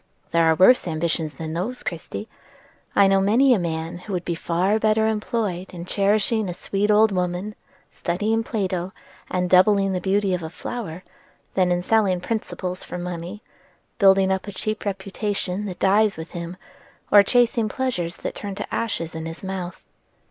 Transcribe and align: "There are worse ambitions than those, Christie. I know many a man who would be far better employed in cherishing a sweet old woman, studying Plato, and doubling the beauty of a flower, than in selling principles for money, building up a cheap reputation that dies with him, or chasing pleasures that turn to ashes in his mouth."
"There 0.31 0.45
are 0.45 0.55
worse 0.55 0.87
ambitions 0.87 1.35
than 1.35 1.53
those, 1.53 1.83
Christie. 1.83 2.27
I 2.95 3.05
know 3.05 3.21
many 3.21 3.53
a 3.53 3.59
man 3.59 3.99
who 3.99 4.13
would 4.13 4.25
be 4.25 4.33
far 4.33 4.79
better 4.79 5.05
employed 5.05 5.71
in 5.75 5.85
cherishing 5.85 6.49
a 6.49 6.55
sweet 6.55 6.89
old 6.89 7.11
woman, 7.11 7.53
studying 7.91 8.43
Plato, 8.43 8.93
and 9.29 9.47
doubling 9.47 9.93
the 9.93 10.01
beauty 10.01 10.33
of 10.33 10.41
a 10.41 10.49
flower, 10.49 11.03
than 11.53 11.71
in 11.71 11.83
selling 11.83 12.19
principles 12.19 12.83
for 12.83 12.97
money, 12.97 13.43
building 13.99 14.31
up 14.31 14.47
a 14.47 14.51
cheap 14.51 14.85
reputation 14.85 15.65
that 15.65 15.77
dies 15.77 16.17
with 16.17 16.31
him, 16.31 16.57
or 17.11 17.21
chasing 17.21 17.69
pleasures 17.69 18.17
that 18.17 18.33
turn 18.33 18.55
to 18.55 18.73
ashes 18.73 19.13
in 19.13 19.27
his 19.27 19.43
mouth." 19.43 19.83